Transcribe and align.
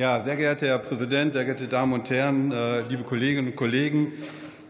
Ja, 0.00 0.22
sehr 0.22 0.36
geehrter 0.36 0.66
Herr 0.66 0.78
Präsident, 0.78 1.34
sehr 1.34 1.44
geehrte 1.44 1.68
Damen 1.68 1.92
und 1.92 2.08
Herren, 2.08 2.52
äh, 2.52 2.80
liebe 2.88 3.02
Kolleginnen 3.02 3.48
und 3.48 3.54
Kollegen, 3.54 4.14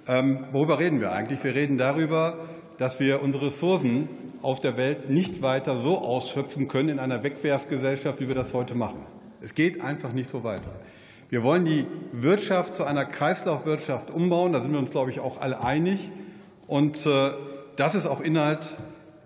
ähm, 0.09 0.47
worüber 0.51 0.81
reden 0.81 1.01
wir 1.01 1.13
eigentlich? 1.13 1.45
Wir 1.45 1.55
reden 1.55 1.79
darüber, 1.79 2.49
dass 2.79 2.99
wir 2.99 3.23
unsere 3.23 3.47
Ressourcen 3.47 4.09
auf 4.43 4.59
der 4.59 4.77
Welt 4.77 5.09
nicht 5.09 5.41
weiter 5.41 5.77
so 5.77 5.99
ausschöpfen 5.99 6.67
können 6.67 6.89
in 6.89 6.99
einer 6.99 7.23
Wegwerfgesellschaft, 7.23 8.19
wie 8.19 8.27
wir 8.27 8.35
das 8.35 8.55
heute 8.55 8.75
machen. 8.75 9.07
Es 9.41 9.55
geht 9.55 9.81
einfach 9.81 10.13
nicht 10.13 10.29
so 10.29 10.43
weiter. 10.43 10.73
Wir 11.29 11.45
wollen 11.45 11.65
die 11.65 11.87
Wirtschaft 12.11 12.75
zu 12.75 12.83
einer 12.83 13.05
Kreislaufwirtschaft 13.05 14.11
umbauen. 14.11 14.53
Da 14.53 14.61
sind 14.61 14.73
wir 14.73 14.81
uns, 14.81 14.91
glaube 14.91 15.13
ich, 15.13 15.21
auch 15.21 15.41
alle 15.41 15.63
einig. 15.63 16.11
Und 16.67 17.07
äh, 17.07 17.31
das 17.77 17.95
ist 17.95 18.09
auch 18.09 18.21
Inhalt 18.21 18.77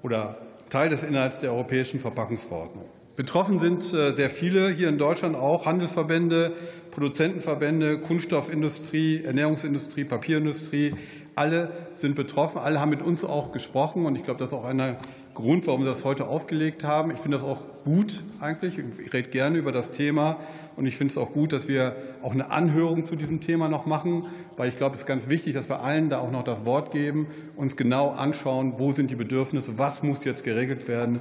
oder 0.02 0.36
Teil 0.68 0.90
des 0.90 1.02
Inhalts 1.02 1.40
der 1.40 1.54
europäischen 1.54 1.98
Verpackungsverordnung. 1.98 2.90
Betroffen 3.16 3.60
sind 3.60 3.92
äh, 3.92 4.14
sehr 4.16 4.28
viele 4.28 4.68
hier 4.70 4.88
in 4.88 4.98
Deutschland 4.98 5.36
auch 5.36 5.66
Handelsverbände, 5.66 6.52
Produzentenverbände, 6.90 7.98
Kunststoffindustrie, 7.98 9.22
Ernährungsindustrie, 9.22 10.04
Papierindustrie. 10.04 10.94
Alle 11.34 11.70
sind 11.94 12.14
betroffen. 12.14 12.58
Alle 12.58 12.80
haben 12.80 12.90
mit 12.90 13.02
uns 13.02 13.24
auch 13.24 13.52
gesprochen. 13.52 14.06
Und 14.06 14.16
ich 14.16 14.22
glaube, 14.22 14.38
das 14.38 14.48
ist 14.48 14.54
auch 14.54 14.64
einer 14.64 14.96
Grund, 15.34 15.66
warum 15.66 15.82
Sie 15.82 15.90
das 15.90 16.04
heute 16.04 16.28
aufgelegt 16.28 16.84
haben. 16.84 17.10
Ich 17.10 17.18
finde 17.18 17.38
das 17.38 17.46
auch 17.46 17.62
gut 17.84 18.22
eigentlich. 18.40 18.78
Ich 19.04 19.12
rede 19.12 19.28
gerne 19.30 19.58
über 19.58 19.72
das 19.72 19.90
Thema. 19.90 20.36
Und 20.76 20.86
ich 20.86 20.96
finde 20.96 21.12
es 21.12 21.18
auch 21.18 21.32
gut, 21.32 21.52
dass 21.52 21.68
wir 21.68 21.96
auch 22.22 22.32
eine 22.32 22.50
Anhörung 22.50 23.06
zu 23.06 23.16
diesem 23.16 23.40
Thema 23.40 23.68
noch 23.68 23.86
machen, 23.86 24.26
weil 24.56 24.68
ich 24.68 24.76
glaube, 24.76 24.94
es 24.94 25.02
ist 25.02 25.06
ganz 25.06 25.28
wichtig, 25.28 25.54
dass 25.54 25.68
wir 25.68 25.80
allen 25.80 26.08
da 26.08 26.18
auch 26.18 26.30
noch 26.30 26.42
das 26.42 26.64
Wort 26.64 26.90
geben, 26.90 27.28
uns 27.56 27.76
genau 27.76 28.10
anschauen, 28.10 28.74
wo 28.78 28.92
sind 28.92 29.10
die 29.10 29.16
Bedürfnisse, 29.16 29.78
was 29.78 30.02
muss 30.02 30.24
jetzt 30.24 30.42
geregelt 30.42 30.88
werden 30.88 31.20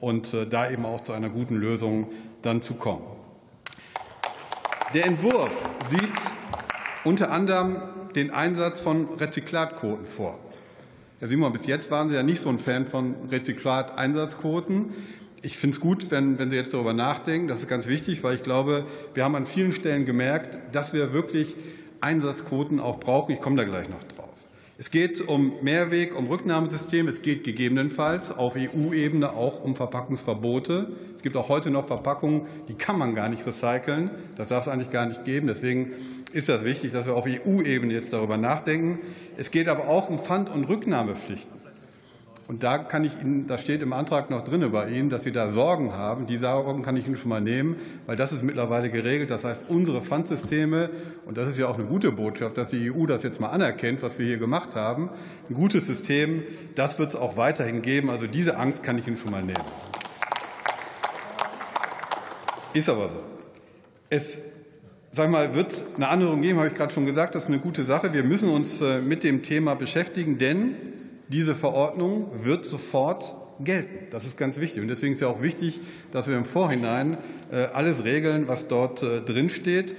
und 0.00 0.34
äh, 0.34 0.46
da 0.46 0.70
eben 0.70 0.84
auch 0.84 1.00
zu 1.00 1.12
einer 1.12 1.30
guten 1.30 1.56
Lösung 1.56 2.08
dann 2.42 2.62
zu 2.62 2.74
kommen. 2.74 3.02
Der 4.94 5.06
Entwurf 5.06 5.50
sieht 5.90 6.12
unter 7.04 7.32
anderem 7.32 7.82
den 8.14 8.30
Einsatz 8.30 8.80
von 8.80 9.08
Rezyklatquoten 9.18 10.06
vor. 10.06 10.38
Herr 11.20 11.28
Simon, 11.28 11.52
bis 11.52 11.66
jetzt 11.66 11.90
waren 11.90 12.08
Sie 12.08 12.14
ja 12.14 12.22
nicht 12.22 12.40
so 12.40 12.48
ein 12.48 12.58
Fan 12.58 12.84
von 12.84 13.14
Rezyklateinsatzquoten. 13.30 14.92
Ich 15.40 15.56
finde 15.56 15.74
es 15.74 15.80
gut, 15.80 16.10
wenn, 16.10 16.38
wenn 16.38 16.50
Sie 16.50 16.56
jetzt 16.56 16.74
darüber 16.74 16.92
nachdenken. 16.92 17.48
Das 17.48 17.60
ist 17.60 17.68
ganz 17.68 17.86
wichtig, 17.86 18.24
weil 18.24 18.34
ich 18.34 18.42
glaube, 18.42 18.84
wir 19.14 19.24
haben 19.24 19.36
an 19.36 19.46
vielen 19.46 19.72
Stellen 19.72 20.04
gemerkt, 20.04 20.58
dass 20.72 20.92
wir 20.92 21.12
wirklich 21.12 21.54
Einsatzquoten 22.00 22.80
auch 22.80 22.98
brauchen. 22.98 23.32
Ich 23.32 23.40
komme 23.40 23.56
da 23.56 23.64
gleich 23.64 23.88
noch 23.88 24.02
drauf. 24.02 24.31
Es 24.82 24.90
geht 24.90 25.20
um 25.20 25.52
Mehrweg, 25.62 26.18
um 26.18 26.26
Rücknahmesystem. 26.26 27.06
Es 27.06 27.22
geht 27.22 27.44
gegebenenfalls 27.44 28.32
auf 28.32 28.56
EU-Ebene 28.56 29.32
auch 29.32 29.62
um 29.62 29.76
Verpackungsverbote. 29.76 30.88
Es 31.14 31.22
gibt 31.22 31.36
auch 31.36 31.48
heute 31.48 31.70
noch 31.70 31.86
Verpackungen, 31.86 32.48
die 32.66 32.74
kann 32.74 32.98
man 32.98 33.14
gar 33.14 33.28
nicht 33.28 33.46
recyceln. 33.46 34.10
Das 34.34 34.48
darf 34.48 34.66
es 34.66 34.68
eigentlich 34.68 34.90
gar 34.90 35.06
nicht 35.06 35.24
geben. 35.24 35.46
Deswegen 35.46 35.92
ist 36.32 36.48
das 36.48 36.64
wichtig, 36.64 36.90
dass 36.90 37.06
wir 37.06 37.14
auf 37.14 37.26
EU-Ebene 37.26 37.94
jetzt 37.94 38.12
darüber 38.12 38.36
nachdenken. 38.38 38.98
Es 39.36 39.52
geht 39.52 39.68
aber 39.68 39.86
auch 39.86 40.08
um 40.08 40.18
Pfand- 40.18 40.52
und 40.52 40.64
Rücknahmepflichten. 40.64 41.61
Und 42.48 42.64
da 42.64 42.78
kann 42.78 43.04
ich 43.04 43.12
Ihnen, 43.20 43.46
das 43.46 43.62
steht 43.62 43.82
im 43.82 43.92
Antrag 43.92 44.28
noch 44.28 44.42
drin 44.42 44.68
bei 44.72 44.88
Ihnen, 44.88 45.10
dass 45.10 45.22
Sie 45.22 45.32
da 45.32 45.50
Sorgen 45.50 45.92
haben. 45.92 46.26
Die 46.26 46.36
Sorgen 46.36 46.82
kann 46.82 46.96
ich 46.96 47.06
Ihnen 47.06 47.16
schon 47.16 47.28
mal 47.28 47.40
nehmen, 47.40 47.76
weil 48.06 48.16
das 48.16 48.32
ist 48.32 48.42
mittlerweile 48.42 48.90
geregelt. 48.90 49.30
Das 49.30 49.44
heißt, 49.44 49.66
unsere 49.68 50.02
Pfandsysteme, 50.02 50.90
und 51.24 51.38
das 51.38 51.48
ist 51.48 51.58
ja 51.58 51.68
auch 51.68 51.78
eine 51.78 51.86
gute 51.86 52.10
Botschaft, 52.10 52.58
dass 52.58 52.70
die 52.70 52.90
EU 52.92 53.06
das 53.06 53.22
jetzt 53.22 53.40
mal 53.40 53.50
anerkennt, 53.50 54.02
was 54.02 54.18
wir 54.18 54.26
hier 54.26 54.38
gemacht 54.38 54.74
haben, 54.74 55.10
ein 55.48 55.54
gutes 55.54 55.86
System, 55.86 56.42
das 56.74 56.98
wird 56.98 57.10
es 57.10 57.16
auch 57.16 57.36
weiterhin 57.36 57.80
geben. 57.80 58.10
Also 58.10 58.26
diese 58.26 58.56
Angst 58.58 58.82
kann 58.82 58.98
ich 58.98 59.06
Ihnen 59.06 59.16
schon 59.16 59.30
mal 59.30 59.42
nehmen. 59.42 59.64
Ist 62.74 62.88
aber 62.88 63.08
so. 63.08 63.20
Es 64.10 64.40
sag 65.12 65.30
mal, 65.30 65.54
wird 65.54 65.84
eine 65.96 66.08
Anhörung 66.08 66.40
geben, 66.42 66.58
habe 66.58 66.68
ich 66.68 66.74
gerade 66.74 66.92
schon 66.92 67.06
gesagt. 67.06 67.34
Das 67.34 67.44
ist 67.44 67.48
eine 67.48 67.58
gute 67.58 67.84
Sache. 67.84 68.12
Wir 68.12 68.24
müssen 68.24 68.48
uns 68.48 68.80
äh, 68.80 69.00
mit 69.00 69.24
dem 69.24 69.42
Thema 69.42 69.74
beschäftigen, 69.74 70.38
denn 70.38 70.74
diese 71.32 71.54
Verordnung 71.54 72.26
wird 72.44 72.64
sofort 72.64 73.34
gelten. 73.60 74.06
Das 74.10 74.24
ist 74.24 74.36
ganz 74.36 74.58
wichtig. 74.58 74.82
Und 74.82 74.88
deswegen 74.88 75.14
ist 75.14 75.20
ja 75.20 75.28
auch 75.28 75.42
wichtig, 75.42 75.80
dass 76.10 76.28
wir 76.28 76.36
im 76.36 76.44
Vorhinein 76.44 77.16
äh, 77.50 77.64
alles 77.72 78.04
regeln, 78.04 78.48
was 78.48 78.68
dort 78.68 79.02
äh, 79.02 79.20
drin 79.20 79.48
steht. 79.48 79.94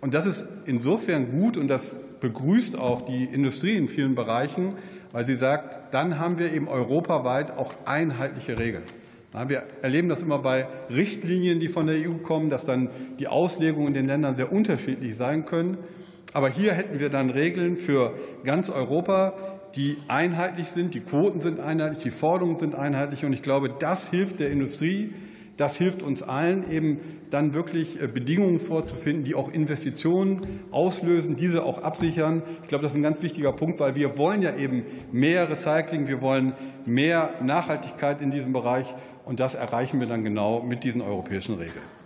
Und 0.00 0.14
das 0.14 0.26
ist 0.26 0.44
insofern 0.64 1.30
gut 1.30 1.56
und 1.56 1.68
das 1.68 1.94
begrüßt 2.20 2.78
auch 2.78 3.02
die 3.02 3.24
Industrie 3.24 3.74
in 3.74 3.88
vielen 3.88 4.14
Bereichen, 4.14 4.74
weil 5.12 5.26
sie 5.26 5.34
sagt, 5.34 5.94
dann 5.94 6.18
haben 6.18 6.38
wir 6.38 6.52
eben 6.52 6.68
europaweit 6.68 7.56
auch 7.56 7.74
einheitliche 7.84 8.58
Regeln. 8.58 8.84
Wir 9.46 9.62
erleben 9.80 10.08
das 10.08 10.22
immer 10.22 10.38
bei 10.38 10.66
Richtlinien, 10.90 11.60
die 11.60 11.68
von 11.68 11.86
der 11.86 11.96
EU 11.96 12.14
kommen, 12.22 12.50
dass 12.50 12.64
dann 12.64 12.90
die 13.18 13.28
Auslegungen 13.28 13.88
in 13.88 13.94
den 13.94 14.06
Ländern 14.06 14.34
sehr 14.34 14.52
unterschiedlich 14.52 15.16
sein 15.16 15.44
können. 15.44 15.78
Aber 16.32 16.48
hier 16.48 16.72
hätten 16.72 16.98
wir 16.98 17.10
dann 17.10 17.30
Regeln 17.30 17.76
für 17.76 18.14
ganz 18.44 18.68
Europa, 18.68 19.59
die 19.76 19.98
einheitlich 20.08 20.68
sind, 20.68 20.94
die 20.94 21.00
Quoten 21.00 21.40
sind 21.40 21.60
einheitlich, 21.60 22.02
die 22.02 22.10
Forderungen 22.10 22.58
sind 22.58 22.74
einheitlich. 22.74 23.24
Und 23.24 23.32
ich 23.32 23.42
glaube, 23.42 23.70
das 23.70 24.10
hilft 24.10 24.40
der 24.40 24.50
Industrie, 24.50 25.12
das 25.56 25.76
hilft 25.76 26.02
uns 26.02 26.22
allen, 26.22 26.70
eben 26.70 27.00
dann 27.30 27.52
wirklich 27.54 28.00
äh, 28.02 28.06
Bedingungen 28.06 28.60
vorzufinden, 28.60 29.24
die 29.24 29.34
auch 29.34 29.52
Investitionen 29.52 30.40
auslösen, 30.70 31.36
diese 31.36 31.64
auch 31.64 31.82
absichern. 31.82 32.42
Ich 32.62 32.68
glaube, 32.68 32.82
das 32.82 32.92
ist 32.92 32.96
ein 32.96 33.02
ganz 33.02 33.22
wichtiger 33.22 33.52
Punkt, 33.52 33.78
weil 33.78 33.94
wir 33.94 34.16
wollen 34.16 34.42
ja 34.42 34.56
eben 34.56 34.84
mehr 35.12 35.50
Recycling, 35.50 36.08
wir 36.08 36.20
wollen 36.22 36.54
mehr 36.86 37.34
Nachhaltigkeit 37.42 38.22
in 38.22 38.30
diesem 38.30 38.52
Bereich. 38.52 38.86
Und 39.26 39.38
das 39.38 39.54
erreichen 39.54 40.00
wir 40.00 40.06
dann 40.06 40.24
genau 40.24 40.62
mit 40.62 40.82
diesen 40.82 41.02
europäischen 41.02 41.56
Regeln. 41.56 41.99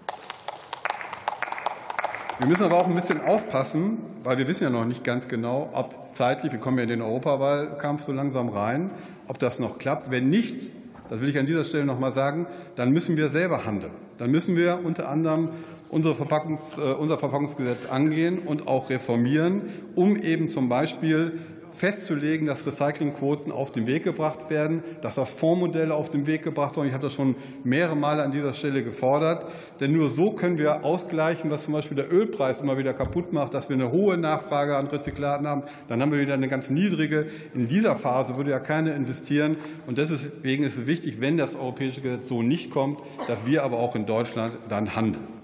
Wir 2.41 2.49
müssen 2.49 2.65
aber 2.65 2.79
auch 2.79 2.89
ein 2.89 2.95
bisschen 2.95 3.21
aufpassen, 3.21 3.99
weil 4.25 4.39
wir 4.39 4.49
wissen 4.49 4.65
ja 4.65 4.71
noch 4.71 4.85
nicht 4.85 5.05
ganz 5.05 5.29
genau, 5.29 5.71
ob 5.73 6.17
zeitlich, 6.17 6.51
wir 6.51 6.59
kommen 6.59 6.79
ja 6.79 6.83
in 6.83 6.91
den 6.91 7.01
Europawahlkampf 7.03 8.03
so 8.03 8.13
langsam 8.13 8.49
rein, 8.49 8.91
ob 9.29 9.39
das 9.39 9.61
noch 9.61 9.79
klappt. 9.79 10.11
Wenn 10.11 10.31
nicht, 10.31 10.71
das 11.09 11.21
will 11.21 11.29
ich 11.29 11.39
an 11.39 11.47
dieser 11.47 11.65
Stelle 11.65 11.85
noch 11.85 12.01
mal 12.01 12.13
sagen, 12.13 12.47
dann 12.75 12.91
müssen 12.91 13.17
wir 13.17 13.29
selber 13.29 13.65
handeln. 13.65 13.93
Dann 14.19 14.33
müssen 14.33 14.57
wir 14.57 14.81
unter 14.85 15.09
anderem 15.09 15.51
unsere 15.95 16.17
Verpackungs, 16.17 16.77
äh, 16.77 16.93
unser 16.93 17.19
Verpackungsgesetz 17.19 17.87
angehen 17.89 18.41
und 18.41 18.67
auch 18.67 18.91
reformieren, 18.91 19.63
um 19.95 20.17
eben 20.17 20.49
zum 20.49 20.69
Beispiel 20.69 21.39
festzulegen, 21.71 22.47
dass 22.47 22.67
Recyclingquoten 22.67 23.51
auf 23.51 23.73
den 23.73 23.87
Weg 23.87 24.05
gebracht 24.05 24.49
werden, 24.49 24.83
dass 25.01 25.17
das 25.17 25.31
Fondsmodelle 25.31 25.95
auf 25.95 26.09
den 26.09 26.27
Weg 26.27 26.43
gebracht 26.43 26.77
werden. 26.77 26.87
Ich 26.87 26.95
habe 26.95 27.05
das 27.05 27.15
schon 27.15 27.35
mehrere 27.65 27.97
Male 27.97 28.23
an 28.23 28.31
dieser 28.31 28.55
Stelle 28.55 28.85
gefordert. 28.85 29.51
Denn 29.81 29.93
nur 29.93 30.09
so 30.09 30.33
können 30.33 30.57
wir 30.57 30.85
ausgleichen, 30.85 31.51
was 31.51 31.65
zum 31.65 31.75
Beispiel 31.75 31.97
der 31.97 32.13
Ölpreis 32.13 32.61
immer 32.61 32.79
wieder 32.79 32.93
kaputt 32.93 33.33
macht, 33.33 33.55
dass 33.55 33.69
wir 33.69 33.75
eine 33.75 33.91
hohe 33.91 34.17
Nachfrage 34.17 34.77
an 34.77 34.87
Rezyklaten 34.87 35.49
haben. 35.49 35.65
Dann 35.89 36.01
haben 36.01 36.13
wir 36.13 36.21
wieder 36.21 36.35
eine 36.35 36.49
ganz 36.49 36.71
niedrige. 36.71 37.27
In 37.55 37.67
dieser 37.67 37.97
Phase 37.97 38.37
würde 38.37 38.53
ja 38.53 38.61
keiner 38.61 38.95
investieren. 38.95 39.57
Und 39.87 39.99
deswegen 39.99 40.63
ist 40.63 40.79
es 40.79 40.87
wichtig, 40.87 41.21
wenn 41.21 41.37
das 41.37 41.57
europäische 41.57 42.01
Gesetz 42.01 42.29
so 42.29 42.43
nicht 42.43 42.71
kommt, 42.71 43.01
dass 43.27 43.47
wir 43.47 43.65
aber 43.65 43.79
auch 43.79 43.97
in 43.97 44.07
Deutschland 44.07 44.53
dann 44.69 44.95
handeln. 44.95 45.44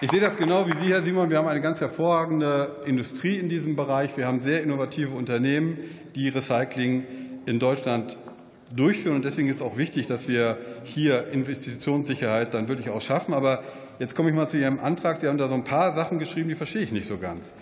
Ich 0.00 0.12
sehe 0.12 0.20
das 0.20 0.36
genau 0.36 0.64
wie 0.68 0.76
Sie, 0.76 0.92
Herr 0.92 1.02
Simon. 1.02 1.28
Wir 1.28 1.38
haben 1.38 1.48
eine 1.48 1.60
ganz 1.60 1.80
hervorragende 1.80 2.76
Industrie 2.86 3.34
in 3.34 3.48
diesem 3.48 3.74
Bereich. 3.74 4.16
Wir 4.16 4.28
haben 4.28 4.42
sehr 4.42 4.62
innovative 4.62 5.10
Unternehmen, 5.10 5.76
die 6.14 6.28
Recycling 6.28 7.04
in 7.46 7.58
Deutschland 7.58 8.16
durchführen. 8.72 9.16
Und 9.16 9.24
deswegen 9.24 9.48
ist 9.48 9.56
es 9.56 9.62
auch 9.62 9.76
wichtig, 9.76 10.06
dass 10.06 10.28
wir 10.28 10.56
hier 10.84 11.32
Investitionssicherheit 11.32 12.54
dann 12.54 12.68
wirklich 12.68 12.90
auch 12.90 13.00
schaffen. 13.00 13.34
Aber 13.34 13.64
jetzt 13.98 14.14
komme 14.14 14.30
ich 14.30 14.36
mal 14.36 14.48
zu 14.48 14.56
Ihrem 14.56 14.78
Antrag. 14.78 15.16
Sie 15.16 15.26
haben 15.26 15.36
da 15.36 15.48
so 15.48 15.54
ein 15.54 15.64
paar 15.64 15.96
Sachen 15.96 16.20
geschrieben, 16.20 16.48
die 16.48 16.54
verstehe 16.54 16.82
ich 16.82 16.92
nicht 16.92 17.08
so 17.08 17.18
ganz. 17.18 17.52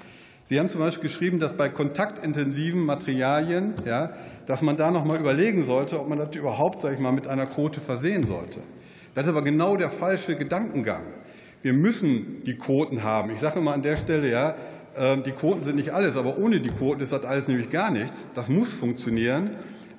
Sie 0.50 0.58
haben 0.60 0.68
zum 0.68 0.82
Beispiel 0.82 1.04
geschrieben, 1.04 1.40
dass 1.40 1.56
bei 1.56 1.70
kontaktintensiven 1.70 2.84
Materialien, 2.84 3.72
ja, 3.86 4.10
dass 4.44 4.60
man 4.60 4.76
da 4.76 4.90
noch 4.90 5.06
mal 5.06 5.18
überlegen 5.18 5.64
sollte, 5.64 5.98
ob 5.98 6.06
man 6.10 6.18
das 6.18 6.36
überhaupt, 6.36 6.82
sage 6.82 6.96
ich 6.96 7.00
mal, 7.00 7.12
mit 7.12 7.28
einer 7.28 7.46
Quote 7.46 7.80
versehen 7.80 8.26
sollte. 8.26 8.60
Das 9.14 9.24
ist 9.24 9.30
aber 9.30 9.42
genau 9.42 9.78
der 9.78 9.88
falsche 9.88 10.36
Gedankengang. 10.36 11.06
Wir 11.66 11.72
müssen 11.72 12.44
die 12.44 12.54
Quoten 12.54 13.02
haben. 13.02 13.32
Ich 13.32 13.40
sage 13.40 13.58
immer 13.58 13.72
an 13.72 13.82
der 13.82 13.96
Stelle, 13.96 14.30
ja, 14.30 14.54
ähm, 14.96 15.24
die 15.24 15.32
Quoten 15.32 15.64
sind 15.64 15.74
nicht 15.74 15.90
alles, 15.90 16.16
aber 16.16 16.38
ohne 16.38 16.60
die 16.60 16.70
Quoten 16.70 17.00
ist 17.00 17.10
das 17.10 17.24
alles 17.24 17.48
nämlich 17.48 17.70
gar 17.70 17.90
nichts. 17.90 18.16
Das 18.36 18.48
muss 18.48 18.72
funktionieren. 18.72 19.50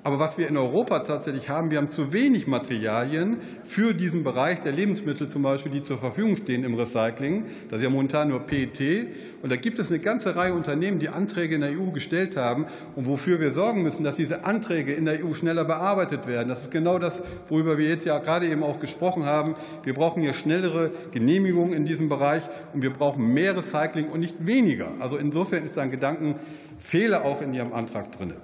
Aber 0.08 0.20
was 0.20 0.38
wir 0.38 0.48
in 0.48 0.56
Europa 0.56 1.00
tatsächlich 1.00 1.50
haben, 1.50 1.70
wir 1.70 1.80
haben 1.80 1.92
zu 1.92 2.14
wenig 2.14 2.48
Materialien 2.48 3.42
für 3.66 3.94
diesen 3.94 4.24
Bereich 4.24 4.62
der 4.62 4.72
Lebensmittel 4.72 5.28
zum 5.28 5.44
Beispiel, 5.44 5.70
die 5.70 5.82
zur 5.82 5.98
Verfügung 5.98 6.38
stehen 6.38 6.64
im 6.64 6.76
Recycling. 6.76 7.44
Das 7.70 7.80
ist 7.80 7.84
ja 7.84 7.90
momentan 7.90 8.30
nur 8.30 8.40
PET. 8.40 9.10
Und 9.42 9.52
da 9.52 9.58
gibt 9.58 9.80
es 9.80 9.90
eine 9.90 10.00
ganze 10.00 10.38
Reihe 10.38 10.54
Unternehmen, 10.54 11.00
die 11.00 11.10
Anträge 11.10 11.56
in 11.56 11.60
der 11.60 11.72
EU 11.72 11.92
gestellt 11.92 12.38
haben 12.38 12.68
und 12.96 13.06
wofür 13.06 13.42
wir 13.42 13.52
sorgen 13.52 13.84
müssen, 13.84 14.06
dass 14.06 14.16
diese 14.16 14.46
Anträge 14.46 14.94
in 14.94 15.04
der 15.04 15.26
EU 15.26 15.34
schneller 15.34 15.66
bearbeitet 15.66 16.26
werden. 16.26 16.48
Das 16.48 16.62
ist 16.62 16.72
genau 16.72 17.00
das, 17.00 17.22
worüber 17.50 17.78
wir 17.78 17.90
jetzt 17.90 18.06
ja 18.06 18.18
gerade 18.20 18.48
eben 18.48 18.64
auch 18.64 18.80
gesprochen 18.80 19.26
haben. 19.26 19.56
Wir 19.84 19.94
brauchen 19.94 20.24
hier 20.24 20.34
schnellere 20.34 20.90
Genehmigungen 21.12 21.74
in 21.74 21.84
diesem 21.84 22.08
Bereich 22.08 22.44
und 22.74 22.82
wir 22.82 22.94
brauchen 22.94 23.34
mehr 23.34 23.58
Recycling 23.58 24.08
und 24.08 24.22
nicht 24.22 24.36
weniger. 24.40 24.88
Also 25.00 25.18
insofern 25.18 25.66
ist 25.66 25.76
da 25.76 25.82
ein 25.82 25.92
Gedankenfehler 25.92 27.26
auch 27.26 27.42
in 27.42 27.54
Ihrem 27.54 27.74
Antrag 27.74 28.14
drin. 28.14 28.36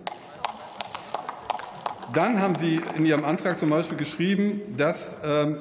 Dann 2.12 2.42
haben 2.42 2.56
Sie 2.56 2.82
in 2.98 3.06
Ihrem 3.06 3.24
Antrag 3.24 3.60
zum 3.60 3.70
Beispiel 3.70 3.98
geschrieben, 3.98 4.62
dass 4.78 5.12
ähm, 5.24 5.58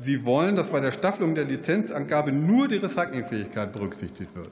Sie 0.00 0.24
wollen, 0.24 0.56
dass 0.56 0.70
bei 0.70 0.80
der 0.80 0.92
Staffelung 0.92 1.34
der 1.34 1.44
Lizenzangabe 1.44 2.32
nur 2.32 2.68
die 2.68 2.76
Recyclingfähigkeit 2.76 3.72
berücksichtigt 3.72 4.34
wird. 4.34 4.50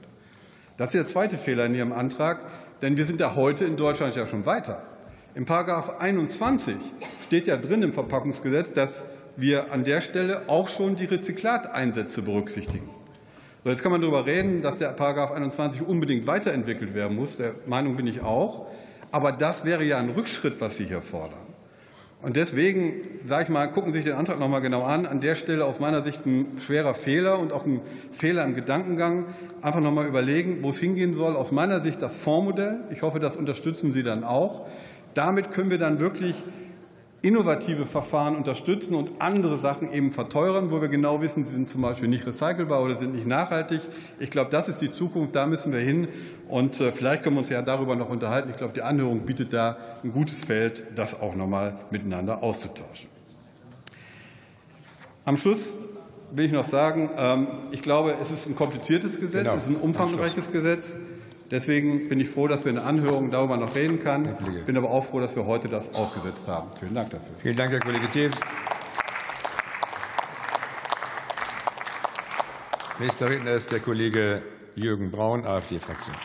Das 0.77 0.87
ist 0.87 0.95
der 0.95 1.07
zweite 1.07 1.37
Fehler 1.37 1.65
in 1.65 1.75
Ihrem 1.75 1.91
Antrag, 1.91 2.45
denn 2.81 2.97
wir 2.97 3.05
sind 3.05 3.19
da 3.19 3.35
heute 3.35 3.65
in 3.65 3.77
Deutschland 3.77 4.15
ja 4.15 4.27
schon 4.27 4.45
weiter. 4.45 4.83
Im 5.35 5.45
Paragraph 5.45 5.99
21 5.99 6.75
steht 7.23 7.47
ja 7.47 7.57
drin 7.57 7.83
im 7.83 7.93
Verpackungsgesetz, 7.93 8.73
dass 8.73 9.05
wir 9.37 9.71
an 9.71 9.83
der 9.83 10.01
Stelle 10.01 10.43
auch 10.47 10.69
schon 10.69 10.95
die 10.95 11.05
Rezyklateinsätze 11.05 12.21
berücksichtigen. 12.21 12.89
So, 13.63 13.69
jetzt 13.69 13.83
kann 13.83 13.91
man 13.91 14.01
darüber 14.01 14.25
reden, 14.25 14.61
dass 14.61 14.77
der 14.77 14.89
Paragraph 14.89 15.31
21 15.31 15.81
unbedingt 15.81 16.27
weiterentwickelt 16.27 16.93
werden 16.93 17.15
muss. 17.15 17.37
Der 17.37 17.55
Meinung 17.65 17.95
bin 17.95 18.07
ich 18.07 18.21
auch. 18.21 18.67
Aber 19.11 19.31
das 19.31 19.65
wäre 19.65 19.83
ja 19.83 19.97
ein 19.97 20.09
Rückschritt, 20.09 20.61
was 20.61 20.77
Sie 20.77 20.85
hier 20.85 21.01
fordern. 21.01 21.49
Und 22.21 22.35
deswegen, 22.35 23.21
sage 23.27 23.43
ich 23.43 23.49
mal, 23.49 23.67
gucken 23.67 23.93
Sie 23.93 23.99
sich 23.99 24.07
den 24.09 24.17
Antrag 24.17 24.39
noch 24.39 24.49
mal 24.49 24.59
genau 24.59 24.83
an. 24.83 25.05
An 25.05 25.21
der 25.21 25.35
Stelle 25.35 25.65
aus 25.65 25.79
meiner 25.79 26.01
Sicht 26.01 26.25
ein 26.25 26.59
schwerer 26.59 26.93
Fehler 26.93 27.39
und 27.39 27.53
auch 27.53 27.65
ein 27.65 27.79
Fehler 28.11 28.43
im 28.43 28.55
Gedankengang. 28.55 29.27
Einfach 29.61 29.79
noch 29.79 29.93
mal 29.93 30.05
überlegen, 30.05 30.61
wo 30.61 30.69
es 30.69 30.79
hingehen 30.79 31.13
soll. 31.13 31.37
Aus 31.37 31.53
meiner 31.53 31.81
Sicht 31.81 32.01
das 32.01 32.17
Fondsmodell. 32.17 32.81
Ich 32.89 33.03
hoffe, 33.03 33.19
das 33.21 33.37
unterstützen 33.37 33.91
Sie 33.91 34.03
dann 34.03 34.25
auch. 34.25 34.67
Damit 35.13 35.51
können 35.51 35.69
wir 35.69 35.77
dann 35.77 36.01
wirklich 36.01 36.43
innovative 37.21 37.85
Verfahren 37.85 38.35
unterstützen 38.35 38.95
und 38.95 39.21
andere 39.21 39.57
Sachen 39.57 39.91
eben 39.91 40.11
verteuern, 40.11 40.71
wo 40.71 40.81
wir 40.81 40.87
genau 40.87 41.21
wissen, 41.21 41.43
sie 41.45 41.53
sind 41.53 41.69
zum 41.69 41.81
Beispiel 41.81 42.07
nicht 42.07 42.25
recycelbar 42.25 42.81
oder 42.81 42.97
sind 42.97 43.13
nicht 43.13 43.27
nachhaltig. 43.27 43.81
Ich 44.19 44.31
glaube, 44.31 44.51
das 44.51 44.69
ist 44.69 44.79
die 44.79 44.91
Zukunft, 44.91 45.35
da 45.35 45.45
müssen 45.45 45.73
wir 45.73 45.81
hin. 45.81 46.07
Und 46.47 46.79
äh, 46.79 46.91
vielleicht 46.91 47.23
können 47.23 47.35
wir 47.35 47.41
uns 47.41 47.49
ja 47.49 47.61
darüber 47.61 47.95
noch 47.95 48.09
unterhalten. 48.09 48.49
Ich 48.49 48.57
glaube, 48.57 48.73
die 48.73 48.81
Anhörung 48.81 49.25
bietet 49.25 49.51
da 49.51 49.77
ein 50.03 50.11
gutes 50.11 50.41
Feld, 50.45 50.83
das 50.95 51.19
auch 51.19 51.35
noch 51.35 51.47
mal 51.47 51.77
miteinander 51.91 52.41
auszutauschen. 52.41 53.09
Am 55.25 55.35
Schluss 55.35 55.73
will 56.31 56.45
ich 56.45 56.51
noch 56.51 56.65
sagen, 56.65 57.09
ähm, 57.17 57.47
ich 57.71 57.81
glaube, 57.81 58.15
es 58.21 58.31
ist 58.31 58.47
ein 58.47 58.55
kompliziertes 58.55 59.19
Gesetz, 59.19 59.43
genau. 59.43 59.55
es 59.55 59.63
ist 59.63 59.69
ein 59.69 59.75
umfangreiches 59.75 60.51
Gesetz. 60.51 60.93
Deswegen 61.51 62.07
bin 62.09 62.19
ich 62.19 62.29
froh, 62.29 62.47
dass 62.47 62.63
wir 62.63 62.69
in 62.69 62.75
der 62.75 62.85
Anhörung 62.85 63.31
darüber 63.31 63.57
noch 63.57 63.73
reden 63.73 63.99
können. 63.99 64.37
Ich 64.59 64.65
bin 64.65 64.77
aber 64.77 64.91
auch 64.91 65.05
froh, 65.05 65.19
dass 65.19 65.35
wir 65.35 65.45
heute 65.45 65.67
das 65.67 65.93
aufgesetzt 65.95 66.47
haben. 66.47 66.69
Vielen 66.79 66.93
Dank 66.93 67.09
dafür. 67.09 67.35
Vielen 67.41 67.55
Dank, 67.55 67.71
Herr 67.71 67.79
Kollege 67.79 68.07
Tews. 68.09 68.33
Nächster 72.99 73.29
Redner 73.29 73.53
ist 73.53 73.71
der 73.71 73.79
Kollege 73.79 74.43
Jürgen 74.75 75.09
Braun, 75.09 75.45
AfD-Fraktion. 75.45 76.15